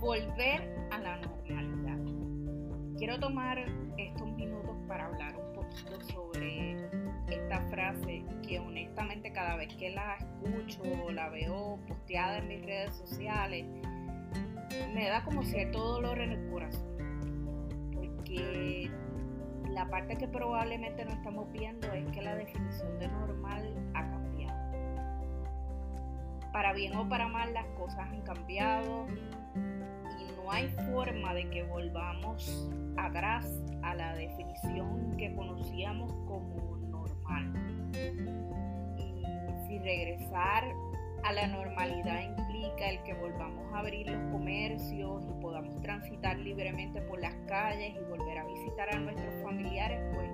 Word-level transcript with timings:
Volver 0.00 0.88
a 0.90 0.98
la 0.98 1.16
normalidad. 1.16 1.98
Quiero 2.96 3.18
tomar 3.18 3.58
estos 3.98 4.28
minutos 4.32 4.76
para 4.88 5.06
hablar 5.06 5.36
un 5.36 5.52
poquito 5.52 6.00
sobre 6.12 6.76
esta 7.28 7.60
frase 7.68 8.24
que 8.46 8.58
honestamente 8.58 9.32
cada 9.32 9.56
vez 9.56 9.74
que 9.74 9.90
la 9.90 10.16
escucho 10.16 10.82
o 11.04 11.10
la 11.10 11.28
veo 11.28 11.78
posteada 11.86 12.38
en 12.38 12.48
mis 12.48 12.62
redes 12.64 12.94
sociales, 12.94 13.66
me 14.94 15.08
da 15.08 15.24
como 15.24 15.42
cierto 15.42 15.78
dolor 15.78 16.20
en 16.20 16.32
el 16.32 16.50
corazón. 16.50 16.86
Porque 17.92 18.90
la 19.70 19.88
parte 19.90 20.16
que 20.16 20.28
probablemente 20.28 21.04
no 21.04 21.12
estamos 21.12 21.52
viendo 21.52 21.92
es 21.92 22.06
que 22.12 22.22
la 22.22 22.34
definición 22.34 22.98
de 22.98 23.08
normal 23.08 23.74
ha 23.94 24.00
cambiado. 24.00 24.25
Para 26.56 26.72
bien 26.72 26.96
o 26.96 27.06
para 27.06 27.28
mal 27.28 27.52
las 27.52 27.66
cosas 27.76 27.98
han 27.98 28.22
cambiado 28.22 29.06
y 29.54 30.32
no 30.36 30.50
hay 30.50 30.68
forma 30.90 31.34
de 31.34 31.50
que 31.50 31.64
volvamos 31.64 32.66
atrás 32.96 33.62
a 33.82 33.94
la 33.94 34.14
definición 34.14 35.18
que 35.18 35.34
conocíamos 35.34 36.10
como 36.26 36.78
normal. 36.78 37.52
Y 38.96 39.22
si 39.68 39.78
regresar 39.80 40.64
a 41.24 41.32
la 41.34 41.46
normalidad 41.46 42.22
implica 42.22 42.88
el 42.88 43.02
que 43.02 43.12
volvamos 43.12 43.70
a 43.74 43.80
abrir 43.80 44.08
los 44.08 44.32
comercios 44.32 45.26
y 45.28 45.42
podamos 45.42 45.82
transitar 45.82 46.38
libremente 46.38 47.02
por 47.02 47.20
las 47.20 47.34
calles 47.46 47.94
y 47.94 48.04
volver 48.08 48.38
a 48.38 48.46
visitar 48.46 48.94
a 48.94 48.98
nuestros 48.98 49.42
familiares, 49.42 50.00
pues 50.14 50.30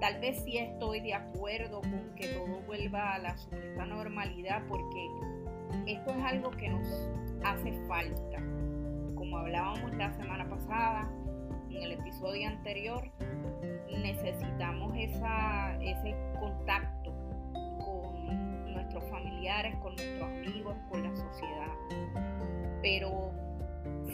tal 0.00 0.20
vez 0.20 0.42
sí 0.44 0.58
estoy 0.58 1.00
de 1.00 1.14
acuerdo 1.14 1.80
con 1.80 2.14
que 2.16 2.28
todo 2.28 2.60
vuelva 2.66 3.14
a 3.14 3.18
la 3.18 3.36
supuesta 3.36 3.84
normalidad 3.84 4.62
porque 4.68 5.08
esto 5.86 6.10
es 6.10 6.24
algo 6.24 6.50
que 6.50 6.68
nos 6.68 7.10
hace 7.44 7.72
falta. 7.86 8.38
Como 9.14 9.38
hablábamos 9.38 9.94
la 9.94 10.12
semana 10.12 10.48
pasada, 10.48 11.10
en 11.70 11.82
el 11.82 11.92
episodio 11.92 12.48
anterior, 12.48 13.10
necesitamos 13.90 14.92
esa, 14.96 15.76
ese 15.82 16.14
contacto 16.38 17.06
familiares, 19.04 19.74
con 19.76 19.94
nuestros 19.96 20.22
amigos, 20.22 20.76
con 20.90 21.02
la 21.02 21.16
sociedad. 21.16 21.72
Pero 22.82 23.32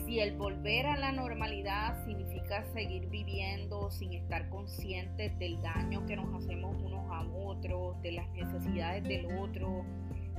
si 0.04 0.20
el 0.20 0.36
volver 0.36 0.86
a 0.86 0.96
la 0.96 1.12
normalidad 1.12 2.04
significa 2.04 2.64
seguir 2.72 3.08
viviendo 3.08 3.90
sin 3.90 4.12
estar 4.12 4.48
conscientes 4.48 5.38
del 5.38 5.60
daño 5.62 6.04
que 6.06 6.16
nos 6.16 6.34
hacemos 6.34 6.76
unos 6.76 7.10
a 7.10 7.22
otros, 7.28 8.00
de 8.02 8.12
las 8.12 8.28
necesidades 8.30 9.04
del 9.04 9.26
otro, 9.38 9.84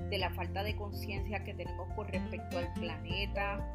de 0.09 0.17
la 0.17 0.29
falta 0.31 0.63
de 0.63 0.75
conciencia 0.75 1.43
que 1.43 1.53
tenemos 1.53 1.87
con 1.95 2.07
respecto 2.07 2.57
al 2.57 2.73
planeta, 2.73 3.65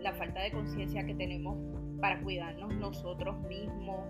la 0.00 0.12
falta 0.14 0.40
de 0.40 0.50
conciencia 0.50 1.04
que 1.04 1.14
tenemos 1.14 1.56
para 2.00 2.20
cuidarnos 2.20 2.74
nosotros 2.74 3.38
mismos, 3.48 4.06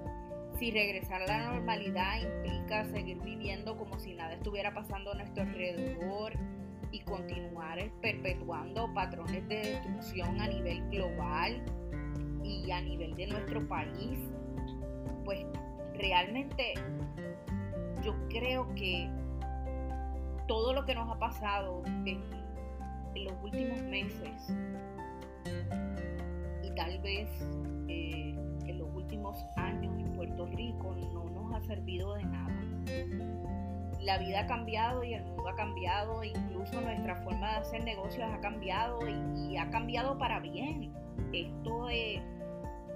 si 0.59 0.71
regresar 0.71 1.23
a 1.23 1.27
la 1.27 1.53
normalidad 1.53 2.19
implica 2.21 2.85
seguir 2.87 3.21
viviendo 3.21 3.77
como 3.77 3.99
si 3.99 4.15
nada 4.15 4.35
estuviera 4.35 4.73
pasando 4.73 5.13
a 5.13 5.15
nuestro 5.15 5.43
alrededor 5.43 6.33
y 6.97 7.01
continuar 7.01 7.79
perpetuando 8.01 8.93
patrones 8.95 9.47
de 9.49 9.57
destrucción 9.57 10.41
a 10.41 10.49
nivel 10.49 10.89
global 10.91 11.63
y 12.43 12.71
a 12.71 12.81
nivel 12.81 13.15
de 13.17 13.27
nuestro 13.27 13.69
país, 13.69 14.19
pues 15.25 15.45
realmente 15.95 16.75
yo 18.03 18.15
creo 18.31 18.75
que 18.75 19.11
todo 20.49 20.73
lo 20.73 20.87
que 20.87 20.95
nos 20.95 21.15
ha 21.15 21.19
pasado 21.19 21.83
en, 21.85 22.25
los 23.15 23.33
últimos 23.43 23.81
meses 23.83 24.55
y 26.63 26.71
tal 26.75 26.99
vez 27.01 27.29
eh, 27.89 28.35
en 28.67 28.79
los 28.79 28.95
últimos 28.95 29.43
años 29.57 29.97
Puerto 30.17 30.47
Rico 30.47 30.97
no 31.13 31.25
nos 31.29 31.55
ha 31.55 31.61
servido 31.67 32.15
de 32.15 32.25
nada. 32.25 33.56
La 34.01 34.19
vida 34.19 34.41
ha 34.41 34.47
cambiado 34.47 35.03
y 35.03 35.15
el 35.15 35.25
mundo 35.25 35.49
ha 35.49 35.55
cambiado, 35.55 36.23
incluso 36.23 36.81
nuestra 36.81 37.17
forma 37.23 37.53
de 37.53 37.57
hacer 37.59 37.85
negocios 37.85 38.29
ha 38.33 38.41
cambiado 38.41 39.01
y, 39.09 39.57
ha 39.57 39.71
cambiado 39.71 40.19
para 40.19 40.41
bien. 40.41 40.93
Esto 41.33 41.89
es 41.89 42.21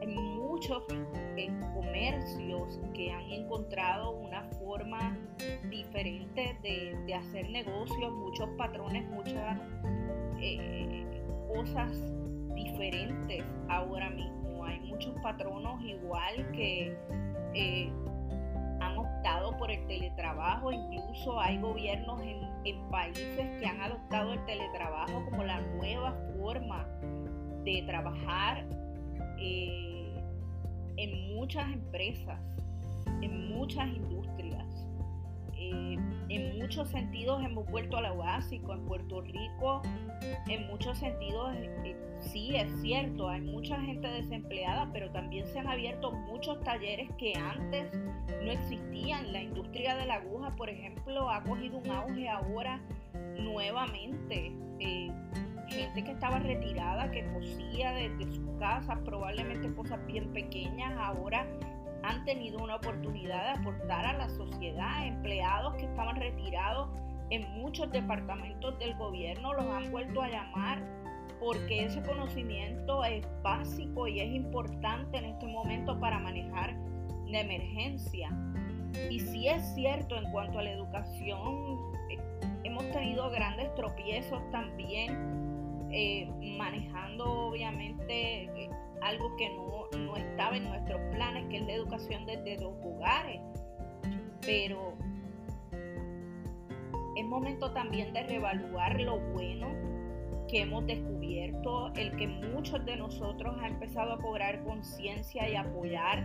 en 0.01 0.15
muchos 0.15 0.85
comercios 1.75 2.81
que 2.95 3.13
han 3.13 3.31
encontrado 3.31 4.13
una 4.13 4.43
forma 4.59 5.17
diferente 5.69 6.57
de, 6.63 7.15
hacer 7.15 7.51
negocios, 7.51 8.13
muchos 8.13 8.49
patrones, 8.57 9.09
muchas 9.11 9.59
eh, 10.41 11.05
cosas 11.53 11.91
diferentes 12.55 13.45
ahora 13.69 14.11
mismo 14.11 14.41
hay 14.65 14.81
muchos 14.81 15.15
patronos 15.23 15.83
igual 15.83 16.51
que 16.53 16.97
eh, 17.55 17.93
por 19.59 19.71
el 19.71 19.87
teletrabajo, 19.87 20.73
incluso 20.73 21.39
hay 21.39 21.59
gobiernos 21.59 22.21
en, 22.23 22.41
países 22.91 23.61
que 23.61 23.67
han 23.67 23.81
adoptado 23.81 24.33
el 24.33 24.45
teletrabajo 24.47 25.25
como 25.27 25.45
la 25.45 25.61
nueva 25.61 26.13
forma 26.37 26.87
de 27.65 27.85
trabajar 27.87 28.67
eh, 29.39 30.13
en 30.97 31.35
muchas 31.35 31.71
empresas, 31.73 32.41
en 33.23 33.55
muchas 33.55 33.87
industrias. 33.87 34.67
Eh, 35.55 35.97
en 36.31 36.59
muchos 36.59 36.89
sentidos 36.89 37.43
hemos 37.45 37.67
vuelto 37.67 37.97
a 37.97 38.03
lo 38.03 38.17
básico. 38.17 38.73
En 38.73 38.87
Puerto 38.87 39.21
Rico, 39.21 39.83
en 40.49 40.67
muchos 40.69 40.99
sentidos, 40.99 41.53
eh, 41.57 41.97
sí 42.21 42.55
es 42.55 42.71
cierto, 42.81 43.29
hay 43.29 43.41
mucha 43.41 43.81
gente 43.81 44.07
desempleada, 44.09 44.91
pero 44.93 45.11
también 45.11 45.47
se 45.47 45.59
han 45.59 45.67
abierto 45.67 46.13
muchos 46.13 46.61
talleres 46.61 47.11
que 47.19 47.35
antes 47.35 47.93
no 48.43 48.51
existían. 48.51 49.33
La 49.33 49.43
industria 49.43 49.97
de 49.97 50.07
la 50.07 50.15
aguja, 50.15 50.55
por 50.57 50.71
ejemplo, 50.71 51.29
ha 51.29 51.43
cogido 51.43 51.79
un 51.79 51.91
auge 51.91 52.29
ahora 52.29 52.81
nuevamente. 53.39 54.53
Eh, 54.79 55.11
gente 55.69 56.03
que 56.05 56.13
estaba 56.13 56.39
retirada, 56.39 57.11
que 57.11 57.25
cosía 57.33 57.93
desde 57.93 58.33
sus 58.33 58.51
casas, 58.59 58.99
probablemente 59.05 59.73
cosas 59.75 60.05
bien 60.07 60.33
pequeñas, 60.33 60.93
ahora 60.99 61.47
han 62.11 62.25
tenido 62.25 62.59
una 62.59 62.77
oportunidad 62.77 63.45
de 63.45 63.61
aportar 63.61 64.05
a 64.05 64.13
la 64.15 64.29
sociedad, 64.31 65.07
empleados 65.07 65.77
que 65.77 65.85
estaban 65.85 66.17
retirados 66.17 66.89
en 67.31 67.49
muchos 67.53 67.91
departamentos 67.93 68.77
del 68.81 68.95
gobierno 68.97 69.55
los 69.55 69.65
han 69.67 69.93
vuelto 69.93 70.21
a 70.21 70.29
llamar 70.29 70.83
porque 71.39 71.85
ese 71.85 72.03
conocimiento 72.03 73.05
es 73.05 73.25
básico 73.43 74.09
y 74.09 74.21
es 74.21 74.35
importante 74.35 75.19
en 75.19 75.27
este 75.27 75.47
momento 75.47 75.99
para 76.01 76.19
manejar 76.19 76.75
la 77.29 77.41
emergencia. 77.41 78.29
Y 79.09 79.21
si 79.21 79.49
es 79.49 79.63
cierto 79.75 80.17
en 80.17 80.31
cuanto 80.33 80.59
a 80.59 80.63
la 80.63 80.73
educación, 80.73 81.79
eh, 82.11 82.19
hemos 82.65 82.91
tenido 82.91 83.31
grandes 83.31 83.73
tropiezos 83.77 84.43
también, 84.51 85.89
eh, 85.93 86.29
manejando 86.59 87.25
obviamente 87.49 88.45
eh, 88.45 88.71
algo 89.03 89.37
que 89.37 89.49
no, 89.51 89.99
no 89.99 90.17
estaba 90.17 90.57
en 90.57 90.65
nuestros 90.65 91.01
planes, 91.13 91.47
que 91.49 91.59
es 91.59 91.67
la 91.67 91.73
educación 91.73 92.27
desde 92.27 92.59
los 92.61 92.73
hogares. 92.85 93.41
Pero 94.43 94.95
es 97.17 97.25
momento 97.25 97.73
también 97.73 98.13
de 98.13 98.23
reevaluar 98.23 99.01
lo 99.01 99.19
bueno 99.33 99.69
que 100.49 100.63
hemos 100.63 100.87
descubierto, 100.87 101.93
el 101.95 102.17
que 102.17 102.27
muchos 102.27 102.85
de 102.85 102.97
nosotros 102.97 103.57
han 103.59 103.75
empezado 103.75 104.15
a 104.15 104.19
cobrar 104.19 104.65
conciencia 104.65 105.49
y 105.49 105.55
apoyar 105.55 106.25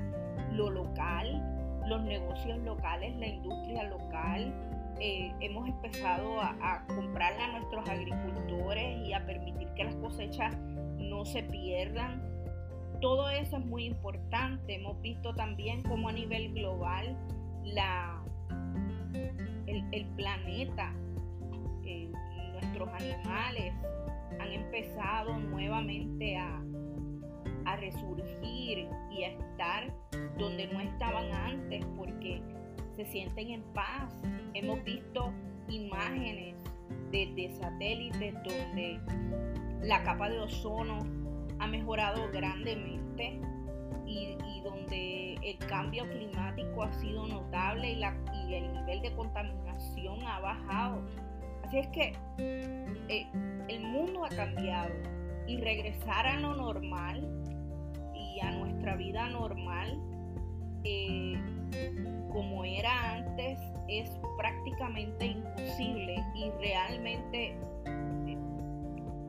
lo 0.52 0.72
local, 0.72 1.81
los 1.88 2.02
negocios 2.03 2.57
locales, 2.59 3.16
la 3.18 3.28
industria 3.28 3.84
local. 3.84 4.53
Eh, 5.00 5.31
hemos 5.42 5.68
empezado 5.68 6.39
a, 6.39 6.56
a 6.62 6.88
comprarle 6.88 7.44
a 7.44 7.60
nuestros 7.60 7.88
agricultores 7.88 8.98
y 9.06 9.13
a 9.13 9.24
permitir 9.25 9.68
que 9.75 9.83
las 9.83 9.95
cosechas 9.98 10.57
no 10.98 11.25
se 11.25 11.44
pierdan 11.44 12.35
todo 13.06 13.30
eso 13.30 13.57
es 13.57 13.66
muy 13.68 13.86
importante. 13.86 14.78
Hemos 14.78 15.00
visto 15.00 15.36
también 15.36 15.84
cómo 15.84 16.10
a 16.10 16.12
nivel 16.12 16.52
global 16.56 17.16
la, 17.63 18.19
el, 19.68 20.06
planeta, 20.16 20.92
eh, 21.86 22.12
nuestros 22.54 22.90
animales 22.90 23.75
han 24.40 24.52
empezado 24.52 25.38
nuevamente 25.38 26.36
a, 26.36 26.60
a 27.66 27.75
resurgir 27.75 28.88
y 29.12 29.24
a 29.24 29.28
estar 29.28 29.94
donde 30.40 30.66
no 30.66 30.81
estaban 30.81 31.31
antes 31.31 31.86
porque 31.96 32.42
se 32.96 33.06
sienten 33.06 33.51
en 33.51 33.62
paz. 33.75 34.19
Hemos 34.56 34.84
visto 34.84 35.31
imágenes 35.69 36.56
de 37.12 37.56
satélites 37.62 38.34
donde 38.34 39.00
la 39.84 40.01
capa 40.01 40.28
de 40.28 40.40
ozono 40.40 41.14
ha 41.60 41.68
mejorado 41.68 42.30
grandemente 42.31 43.40
y, 44.06 44.38
donde 44.63 45.36
el 45.44 45.57
cambio 45.68 46.10
climático 46.10 46.84
ha 46.84 46.92
sido 46.94 47.28
notable 47.28 47.92
y, 47.92 47.96
la, 47.98 48.18
y 48.48 48.56
el 48.56 48.74
nivel 48.74 49.02
de 49.02 49.13
contaminación 49.13 50.24
ha 50.24 50.40
bajado. 50.40 51.04
Así 51.63 51.78
es 51.78 51.88
que 51.90 52.13
eh, 52.40 53.28
el 53.68 53.81
mundo 53.84 54.25
ha 54.25 54.30
cambiado 54.30 54.92
y 55.48 55.57
regresar 55.57 56.25
a 56.25 56.40
lo 56.40 56.56
normal 56.56 57.28
y 58.16 58.40
a 58.40 58.51
nuestra 58.51 58.96
vida 58.96 59.30
normal 59.30 60.00
eh, 60.84 61.40
como 62.31 62.63
era 62.63 63.13
antes 63.13 63.60
es 63.88 64.10
prácticamente 64.38 65.25
imposible 65.25 66.24
y 66.36 66.50
realmente 66.60 67.58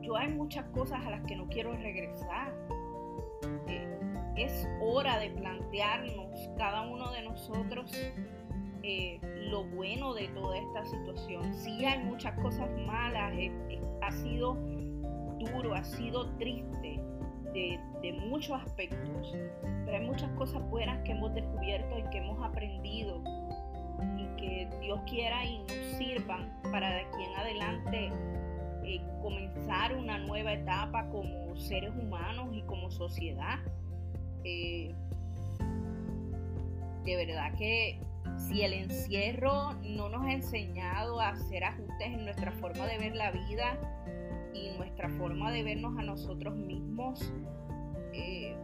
yo 0.07 0.15
hay 0.15 0.29
muchas 0.29 0.65
cosas 0.69 1.05
a 1.05 1.11
las 1.11 1.21
que 1.25 1.35
no 1.35 1.47
quiero 1.47 1.73
regresar. 1.75 2.53
es 4.37 4.67
hora 4.79 5.17
de 5.19 5.31
plantearnos 5.31 6.49
cada 6.57 6.87
uno 6.87 7.11
de 7.11 7.23
nosotros 7.23 7.91
lo 9.49 9.65
bueno 9.65 10.13
de 10.13 10.27
toda 10.29 10.57
esta 10.57 10.85
situación. 10.85 11.53
Sí 11.53 11.83
hay 11.85 12.03
muchas 12.03 12.39
cosas 12.39 12.69
malas, 12.85 13.33
ha 14.01 14.11
sido 14.11 14.53
duro, 15.39 15.73
ha 15.73 15.83
sido 15.83 16.29
triste 16.37 17.01
de, 17.53 17.79
de, 18.01 18.13
muchos 18.13 18.61
aspectos, 18.61 19.35
pero 19.85 19.97
hay 19.97 20.05
muchas 20.05 20.29
cosas 20.31 20.61
buenas 20.69 21.01
que 21.03 21.11
hemos 21.11 21.33
descubierto 21.33 21.97
y 21.97 22.03
que 22.09 22.19
hemos 22.19 22.41
aprendido 22.43 23.21
y 24.17 24.25
que 24.37 24.69
Dios 24.81 24.99
quiera 25.07 25.43
y 25.43 25.59
nos 25.59 25.71
sirvan 25.97 26.53
para 26.71 26.89
de 26.89 27.01
aquí 27.01 27.23
en 27.23 27.35
adelante 27.35 28.11
eh, 28.87 29.01
comenzar 29.21 29.93
una 29.97 30.17
nueva 30.17 30.53
etapa 30.53 31.09
como 31.09 31.57
seres 31.57 31.91
humanos 32.01 32.47
y 32.53 32.61
como 32.61 32.89
sociedad. 32.89 33.59
Eh, 34.45 34.95
de 37.03 37.15
verdad 37.17 37.53
que 37.57 37.99
si 38.37 38.61
el 38.61 38.71
encierro 38.71 39.73
no 39.83 40.07
nos 40.07 40.25
ha 40.25 40.31
enseñado 40.31 41.19
a 41.19 41.29
hacer 41.29 41.65
ajustes 41.65 42.07
en 42.07 42.23
nuestra 42.23 42.53
forma 42.53 42.85
de 42.85 42.97
ver 42.97 43.15
la 43.17 43.31
vida 43.31 43.77
y 44.53 44.69
nuestra 44.77 45.09
forma 45.09 45.51
de 45.51 45.63
vernos 45.63 45.97
a 45.99 46.03
nosotros 46.03 46.55
mismos, 46.55 47.33
eh, 48.13 48.55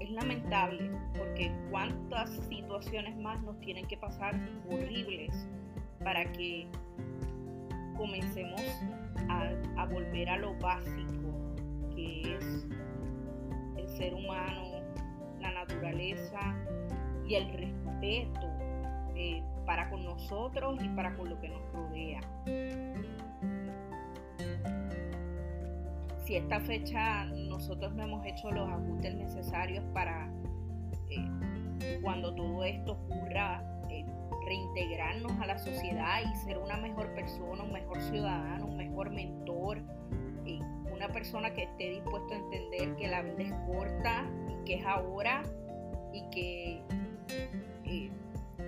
es 0.00 0.10
lamentable 0.12 0.90
porque 1.18 1.52
cuántas 1.70 2.30
situaciones 2.48 3.18
más 3.18 3.42
nos 3.42 3.60
tienen 3.60 3.86
que 3.86 3.98
pasar 3.98 4.34
horribles 4.70 5.46
para 6.02 6.24
que 6.32 6.66
comencemos 7.98 8.62
volver 9.90 10.28
a 10.28 10.38
lo 10.38 10.54
básico 10.58 11.54
que 11.94 12.36
es 12.36 12.66
el 13.76 13.88
ser 13.88 14.14
humano, 14.14 14.82
la 15.40 15.52
naturaleza 15.52 16.40
y 17.26 17.34
el 17.34 17.52
respeto 17.52 18.48
eh, 19.14 19.42
para 19.66 19.90
con 19.90 20.04
nosotros 20.04 20.82
y 20.82 20.88
para 20.90 21.14
con 21.16 21.30
lo 21.30 21.40
que 21.40 21.48
nos 21.48 21.60
rodea. 21.72 22.20
Si 26.24 26.36
esta 26.36 26.60
fecha 26.60 27.24
nosotros 27.24 27.92
no 27.94 28.04
hemos 28.04 28.24
hecho 28.26 28.50
los 28.50 28.68
ajustes 28.68 29.14
necesarios 29.14 29.84
para 29.92 30.30
eh, 31.10 31.98
cuando 32.02 32.34
todo 32.34 32.64
esto 32.64 32.92
ocurra, 32.92 33.69
reintegrarnos 34.50 35.32
a 35.40 35.46
la 35.46 35.58
sociedad 35.58 36.22
y 36.28 36.34
ser 36.38 36.58
una 36.58 36.76
mejor 36.76 37.14
persona, 37.14 37.62
un 37.62 37.72
mejor 37.72 38.00
ciudadano, 38.02 38.66
un 38.66 38.76
mejor 38.76 39.10
mentor, 39.10 39.80
una 40.92 41.08
persona 41.08 41.54
que 41.54 41.62
esté 41.62 41.90
dispuesto 41.90 42.34
a 42.34 42.36
entender 42.36 42.96
que 42.96 43.06
la 43.06 43.22
vida 43.22 43.42
es 43.44 43.52
corta 43.66 44.28
y 44.48 44.64
que 44.64 44.74
es 44.74 44.84
ahora 44.84 45.42
y 46.12 46.22
que 46.30 46.82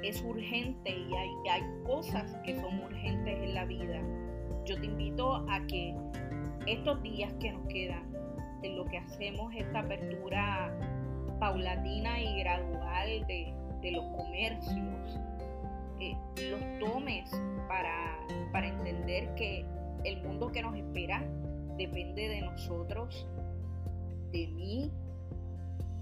es 0.03 0.23
urgente 0.23 0.91
y 0.91 1.15
hay, 1.15 1.31
hay 1.51 1.63
cosas 1.85 2.35
que 2.45 2.59
son 2.61 2.81
urgentes 2.85 3.37
en 3.43 3.55
la 3.55 3.65
vida. 3.65 4.01
Yo 4.65 4.81
te 4.81 4.87
invito 4.87 5.45
a 5.51 5.67
que 5.67 5.95
estos 6.67 7.03
días 7.03 7.33
que 7.41 7.53
nos 7.53 7.67
quedan, 7.67 8.11
en 8.63 8.77
lo 8.77 8.85
que 8.87 8.99
hacemos 8.99 9.53
esta 9.57 9.81
apertura 9.81 10.73
paulatina 11.41 12.21
y 12.23 12.39
gradual 12.39 13.27
de, 13.27 13.53
los 13.91 14.05
comercios, 14.17 15.19
los 16.51 16.79
tomes 16.79 17.31
para, 17.69 18.19
para 18.53 18.69
entender 18.69 19.35
que 19.35 19.65
el 20.05 20.23
mundo 20.23 20.51
que 20.53 20.63
nos 20.63 20.77
espera 20.77 21.25
depende 21.77 22.29
de 22.29 22.41
nosotros, 22.43 23.27
de 24.31 24.47
mí 24.49 24.91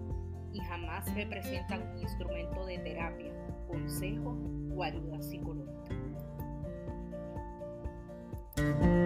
y 0.54 0.60
jamás 0.60 1.14
representan 1.14 1.82
un 1.92 1.98
instrumento 1.98 2.64
de 2.64 2.78
terapia, 2.78 3.30
consejo 3.68 4.38
o 4.74 4.82
ayuda 4.82 5.20
psicológica. 5.20 6.09
Thank 8.60 8.82
you. 8.82 8.99